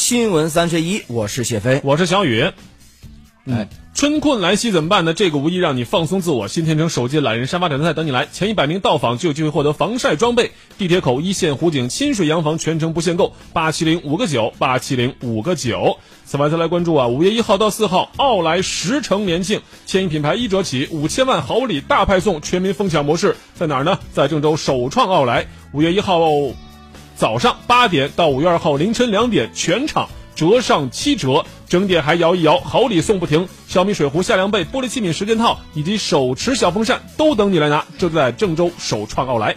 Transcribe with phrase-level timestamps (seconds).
[0.00, 2.50] 新闻三缺一，我是谢飞，我是小雨。
[3.44, 5.12] 哎，春困来袭怎么办呢？
[5.12, 6.48] 这个无疑让你放松自我。
[6.48, 10.52] 新天成手机懒人沙发展菜等你来，前一百名到访就有机会获得防晒装备。
[10.78, 15.98] 地铁口一线湖景亲水洋房全程不限购，八七零五个九，八七零五个九。
[16.24, 23.98] 此外再来关注啊，五月一号到四号，奥莱十城年庆，千亿品牌一折起，五千万豪礼大派送，全民疯抢模式在哪儿呢？
[24.14, 26.18] 在郑州首创奥莱，五月一号
[27.20, 30.08] 早上八点到五月二号凌晨两点，全场。
[30.34, 33.46] 折上七折，整点还摇一摇，好礼送不停。
[33.68, 39.54] 小米水壶、夏凉被、玻璃器皿十件套以及手持小风扇都等你来拿，就在郑州首创奥莱。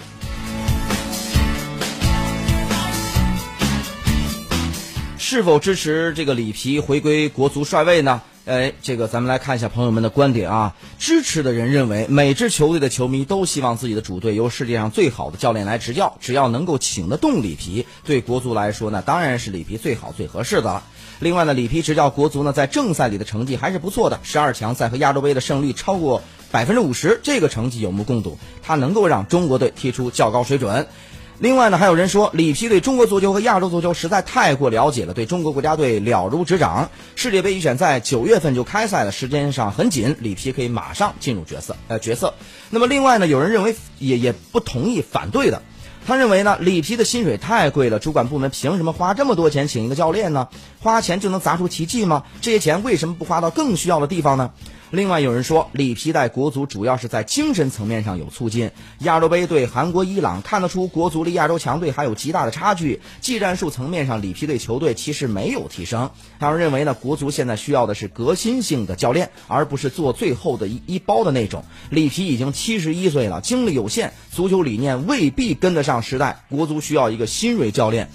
[5.18, 8.22] 是否支持这个里皮回归国足帅位呢？
[8.46, 10.76] 哎，这个咱们来看一下朋友们的观点啊。
[11.00, 20.84] 支持的人认为，每支球队的球迷都希望自己的主队由世界上最好的教练来执教，只要能够请得动里皮，对国足来说呢，当然是里皮最好最合适的了。
[21.22, 30.86] 另外呢，里皮执教国足呢，在正赛里的成绩还是不错的，十二强赛和亚洲杯的胜率超过百分之五十，这个成绩有目共睹，他能够让中国队踢出较高水准。
[31.40, 36.90] 另外呢，还有人说里皮对中国足球和亚洲足球实在太过了解了，对中国国家队了如指掌。
[37.16, 42.34] 世界杯预选赛九月份就开赛了，时间上很紧，里皮可以马上进入角色呃角色。
[42.70, 45.62] 那么另外呢，有人认为也也不同意反对的，
[46.06, 50.48] 他认为呢，里皮的薪水太贵了，主管部门凭什么花这么多钱请一个教练呢？
[50.80, 52.24] 花钱就能砸出奇迹吗？
[52.42, 54.52] 这些钱为什么不花到更需要的地方呢？
[54.94, 58.70] 另外有人说，里皮带国足主要是在精神层面上有促进。
[59.00, 63.02] 亚洲杯对韩国、伊朗看得出国足离亚洲强队还有极大的差距。
[63.20, 66.12] 技战术层面上，里皮对球队其实没有提升。
[66.38, 71.66] 他们认为呢，国足现在需要的是革新性的教练，而不是做最后的一一包的那种。
[71.90, 76.44] 里皮已经七十一岁了，精力有限，足球理念未必跟得上时代。
[76.52, 78.12] 国足需要一个新锐教练，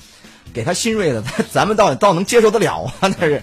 [0.52, 3.12] 给他新锐的，咱们倒倒能接受得了啊？
[3.18, 3.42] 那是。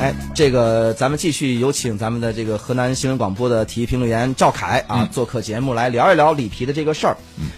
[0.00, 7.16] 哎，这个咱们继续有请咱们的这个河南新闻广播的体育评论员赵凯啊做客节目来聊一聊里皮的这个事儿。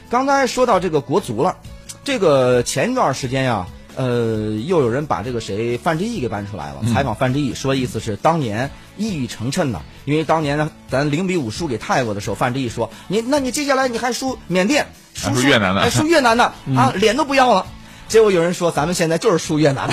[0.08, 1.54] 刚才说到这个国足了，
[2.02, 17.66] 这个前一段时间呀，呃，又有人把这个谁范志毅给搬出来了，采访范志毅说意思是当年一语成谶呐，因为当年呢咱零比五输给泰国的时候，范志毅说你那你接下来你还输缅甸，输越南的，输越南的 啊，脸都不要了。
[18.10, 19.88] 结果有人说，咱们现在就是输越南，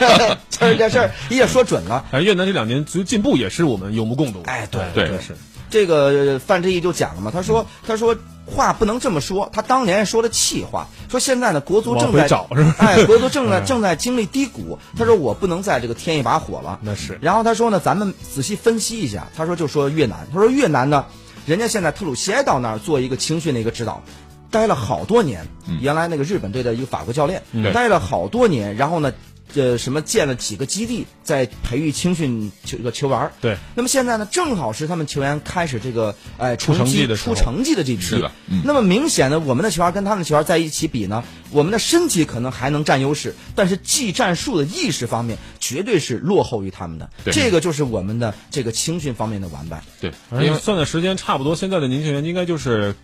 [0.48, 2.06] 就是这事儿也说准了。
[2.10, 4.42] 哎，越南这两年足球进步也是我们有目共睹。
[4.46, 5.36] 哎，对对是。
[5.68, 12.74] 这个范志毅就讲了嘛，他说他说话不能这么说，他当年说的气话，说现在呢国足正在找是吧？
[12.80, 16.78] 哎，国足正在正在经历低谷，他说我不能再这个添一把火了。
[16.80, 17.18] 那是。
[17.20, 21.04] 然后他说呢，咱们仔细分析一下，他说就说越南，他说越南呢，
[21.44, 24.02] 人家现在特鲁西埃到那儿做一个青训的一个指导。
[24.50, 25.46] 待了好多年，
[25.80, 27.42] 原来那个日本队的一个法国教练，
[27.72, 29.12] 待了好多年，然后呢，
[29.58, 38.00] 呃，什么建了几个基地，在培育青训球个球员对，那么现在呢，正好是他们球员开始这个哎出成绩的出成绩的这批。
[38.00, 38.30] 是的。
[38.64, 47.10] 那么明显的，我们的球员跟他们的球员在一起比呢，我们的身体可能还能占优势，但是技战术的意识方面绝对是落后于他们的。
[47.32, 49.82] 这个就是我们的这个青训方面的完败。
[50.00, 52.94] 对，因为算的时间差不多，现在的年轻人应该就是。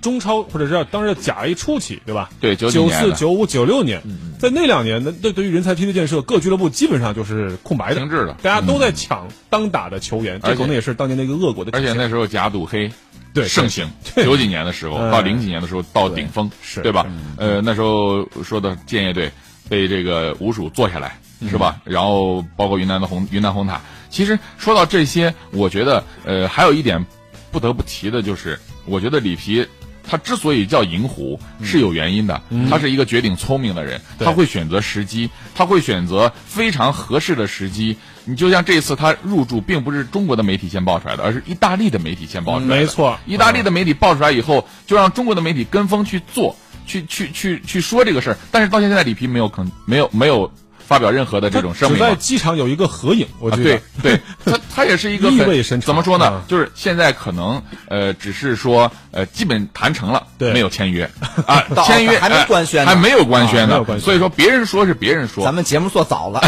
[0.00, 2.30] 中超或者是当时甲 A 初期，对吧？
[2.40, 4.02] 对，九四、九五、九六年，
[4.42, 11.70] 在那两年，那对对于人才梯队建设，各俱乐部基本上就是空白的，停滞的，大家都在抢当打的球员，这可能也是当年那个恶果的。
[11.72, 12.90] 而且那时候假赌黑
[13.32, 17.06] 对盛行，九几年的时候到零几年的时候到顶峰，是对吧？
[17.36, 19.30] 呃，那时候说的建业队
[19.68, 21.16] 被这个五鼠做下来，
[21.48, 21.80] 是吧？
[21.84, 23.80] 然后包括云南的红云南红塔。
[24.10, 27.06] 其实说到这些，我觉得呃，还有一点
[27.52, 29.64] 不得不提的就是，我觉得里皮。
[30.06, 37.96] 他之所以叫银狐是有原因的，他是一个绝顶聪明的人，他会选择时机，他会选择非常合适的时机。
[38.24, 42.82] 你就像这次他入驻，并不是中国的媒体先爆出来的，而是意大利的媒体先爆出来的。
[42.82, 46.54] 没错，意大利的媒体爆出来以后，就让中国的媒体跟风去做，
[46.86, 48.36] 去去去去说这个事儿。
[48.50, 50.52] 但是到现在，里皮没有肯没有没有。
[50.86, 55.86] 发表任何的这种声明，只在机场有一个合影，我觉得对对， 他他也是一个意味深长。
[55.86, 56.42] 怎么说呢？
[56.48, 61.08] 就是现在可能呃，只是说呃，基本谈成了，没有签约
[61.46, 63.84] 啊， 签约还没官宣，还没有官宣呢。
[64.00, 66.40] 所以说别人说是别人说，咱们节目做早了。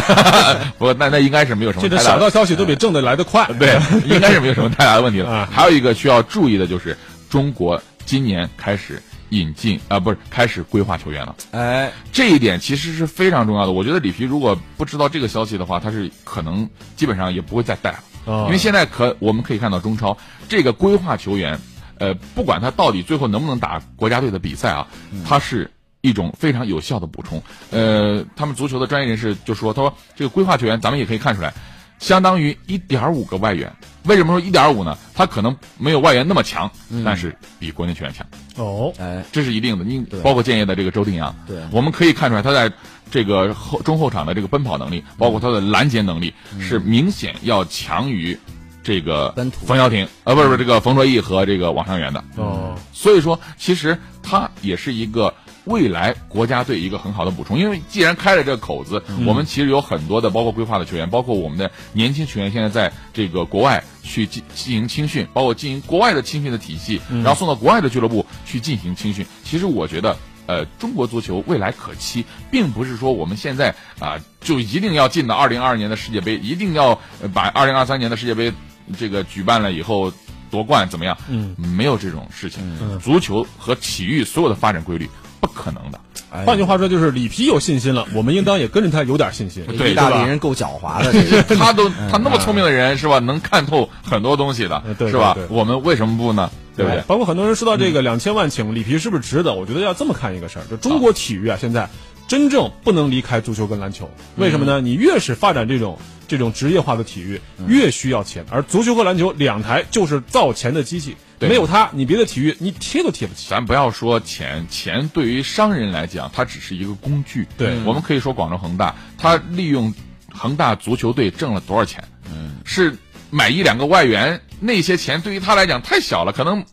[0.79, 1.89] 不，那那应该是没有什么。
[1.89, 5.49] 这小道消息都比正的来的快，对，应该是没有什么太大的问题了。
[5.51, 6.97] 还有一个需要注意的就是
[7.31, 9.01] 中国今年开始。
[9.39, 11.37] 引进啊，不是开始规划球员了。
[11.51, 13.73] 哎，这一点其实是非常重要的。
[13.73, 17.99] 我觉得里皮如果不知道这个消息的话，他是可能基本上也不会再带了。
[18.47, 20.17] 因为现在可我们可以看到中超
[20.49, 21.59] 这个规划球员，
[21.99, 24.87] 呃，不管他到底最后能不能打国家队的比赛啊，
[25.27, 25.71] 他是
[26.01, 27.43] 一种非常有效的补充。
[27.71, 31.53] 呃，他们足球的专业人士就说，他说这个规划球员，咱们也可以看出来，
[31.99, 33.71] 相当于一点五个外援。
[34.05, 34.97] 为什么说一点五呢？
[35.15, 36.71] 他可能没有外援那么强，
[37.05, 38.27] 但是比国内球员强。
[38.57, 39.85] 哦，哎，这是一定的。
[39.85, 42.71] 你包括建业的这个周定洋，对我们可以看出来，他在
[43.11, 48.39] 这个后中后场的这个奔跑能力，包括他的拦截能力，是明显要强于
[48.83, 49.33] 这个
[49.65, 52.23] 冯潇霆，呃，不是不是这个冯卓毅和这个王上源的。
[52.37, 55.33] 哦，所以说，其实他也是一个
[55.65, 57.59] 未来国家队一个很好的补充。
[57.59, 69.25] 因为既然开了这个口子，我们其实有很多的，包括规划的球员，包括我们的年轻球员，现在在这个国外去进进行青训，包括进行国外的青训的体系，然后送到国外的俱乐部去进行青训。
[69.45, 70.17] 其实我觉得。
[70.47, 76.91] 呃，中国足球未来可期，并不是说我们现在啊、就一定要进到二零二二年的世界杯，一定要
[77.23, 78.53] 呃把二零二三年的世界杯
[78.99, 80.13] 这个举办了以后
[80.51, 81.17] 夺冠怎么样？
[81.31, 82.63] 嗯，没有这种事情。
[82.79, 85.09] 嗯足球和体育所有的发展规律
[85.47, 86.01] 不可能的。
[86.31, 89.65] 哎换句话说，就是里皮有信心了，我们应当也跟着他有点信心。
[89.79, 91.13] 对意大利人够狡猾的，
[91.57, 93.21] 他都他那么聪明的人是吧？
[93.21, 96.51] 能看透很多东西的是吧我们为什么不呢？
[96.77, 97.01] 对不对？
[97.07, 99.55] 包括很多人说到这个两千万请里皮是不是值得？
[99.55, 101.89] 我觉得要这么看一个事儿，就中国体育啊，现在
[102.35, 104.11] 真正不能离开足球跟篮球。
[104.35, 104.81] 为什么呢？
[104.81, 105.97] 你越是发展这种
[106.27, 113.47] 这种职业化的体育，越需要钱，而足球和篮球两台就是造钱的机器，没有它，你别的体育你贴都贴不起。
[113.49, 117.47] 咱不要说钱，钱对于商人来讲，它只是一个工具。
[117.57, 119.95] 对我们可以说广州恒大，他利用
[120.33, 122.03] 恒大足球队挣了多少钱？
[122.35, 122.97] 嗯，是
[123.31, 126.65] 买一两个外援，那些钱对于他来讲太小了，可能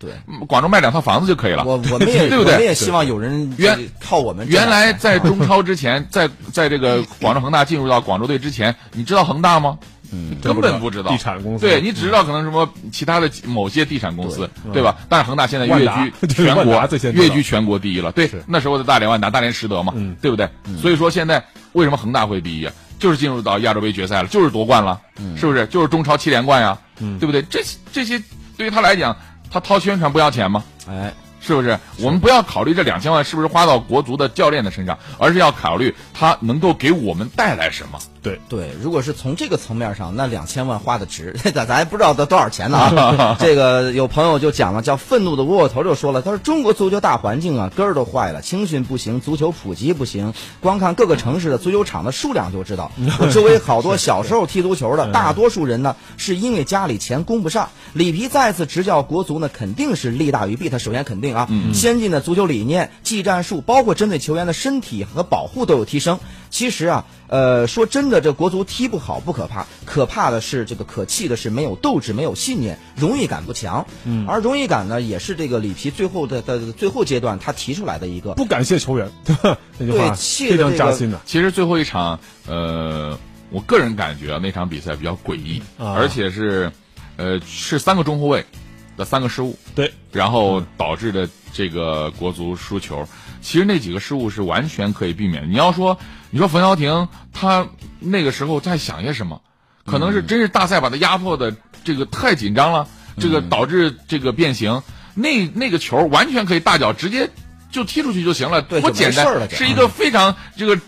[0.48, 1.64] 广州卖两套房子就可以了。
[1.66, 9.78] 我我们也 对不对我们也希望有人原靠我们原来在中超之前， 在在这个广州恒大进入到广州队之前，你知道恒大吗？
[10.14, 14.98] 嗯，根本不知道地产公司对你只知道可能什么其他的某些地产公司，对吧？
[15.08, 16.74] 但是恒大现在跃居 全国
[17.14, 18.12] 跃居全国第一了。
[18.12, 20.50] 对，那时候的大连万达、大连实德嘛嗯，对不对？
[20.82, 21.42] 所以说现在
[21.72, 22.74] 为什么恒大会第一啊？
[23.02, 25.02] 就是进入到亚洲杯决赛了，就是夺冠了，
[25.36, 25.66] 是不是？
[25.68, 26.78] 就是中超七连冠呀，
[27.20, 27.42] 对不对？
[27.50, 27.60] 这
[27.92, 28.22] 这些
[28.56, 29.14] 对于他来讲，
[29.50, 30.64] 他掏宣传不要钱吗？
[30.88, 31.78] 哎，是不是？
[32.00, 38.00] 我们不要考虑这两千万是不是花到国足的教练的身上，而是要考虑他能够给我们带来什么。
[38.24, 43.36] 对，对，如果是从这个层面上，那两千万花的值， 咱咱也不知道得多少钱呢啊。
[43.42, 52.92] 这个有朋友就讲了，叫愤怒的窝窝头就说了，他说中国足球大环境啊根儿都坏了，青训不行，足球普及不行，光看各个城市的足球场的数量就知道。
[53.20, 57.70] 我周围好多小时候踢足球的，大多数人呢是因为家里钱供不上。
[57.94, 60.70] 里皮再次执教国足呢，肯定是利大于弊。
[60.70, 66.20] 他首先肯定啊，先进的足球理念、技战术，包括针对球员的身体和保护都有提升。
[66.50, 73.86] 其实啊，呃，说真的，这国足踢不好不可怕，可怕的是这个可气的是没有斗志、没有信念，荣誉感不强。
[74.04, 78.34] 嗯，而荣誉感呢，也是这个里皮最后的的最后阶段他提出来的一个。
[78.34, 79.58] 不感谢球员，对吧？
[79.78, 81.22] 那句话对气非的这个常扎心的。
[81.26, 83.18] 其实最后一场，呃，
[83.50, 86.70] 我个人感觉啊，那场比赛比较诡异，啊而且是，
[87.16, 88.46] 呃，是三个中后卫
[89.02, 93.04] 的三个失误，对，然后导致的这个国足输球。
[93.42, 95.48] 其实那几个失误是完全可以避免的。
[95.48, 95.98] 你要说，
[96.30, 97.68] 你说冯潇霆他
[98.00, 99.42] 那个时候在想些什么？
[99.86, 101.52] 可能是真是大赛把他压迫的
[101.84, 102.88] 这个太紧张了，
[103.18, 104.80] 这个导致这个变形。
[105.16, 107.28] 那那个球完全可以大脚直接
[107.72, 110.80] 就踢出去就行了，对多简单是一个非常这个。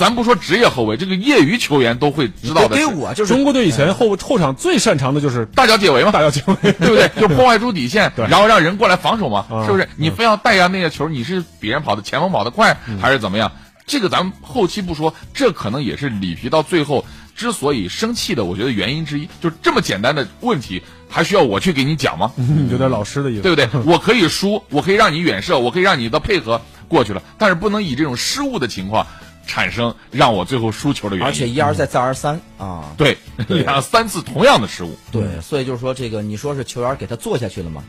[0.00, 2.74] 咱不说职业后卫，这个业余球员都会知道的。
[2.74, 7.10] 给我就是中国队以前后后场最擅长的就是大脚解围嘛，大脚解围， 对不对？
[7.20, 9.86] 就破坏出底线，然后让人过来防守嘛，啊是不是？
[9.96, 13.52] 你非要带下那个球，你是比人跑的前锋跑得快，还是怎么样？
[13.86, 17.04] 这个咱们后期不说，这可能也是里皮到最后
[17.36, 20.80] 之所以生气的，我觉得原因之一，就是这么简单的问题，
[21.10, 22.32] 还需要我去给你讲吗？
[22.70, 23.68] 有点老师的意思，对不对？
[23.84, 29.06] 我可以输，我可以让你远射，我可以让你的配合过去了，但是不能以这种失误的情况
[29.46, 31.26] 产生让我最后输球的原因。
[31.26, 32.92] 而且一而再再而三啊。
[32.96, 33.16] 对
[33.48, 37.82] 两三次同样的失误，对，所以就是说，这个你说是球员给他做下去了吗？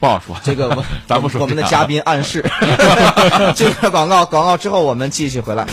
[0.00, 0.36] 不好说。
[0.42, 2.44] 这个我 咱不说我们的嘉宾暗示。
[3.54, 5.64] 这个广告广告之后，我们继续回来。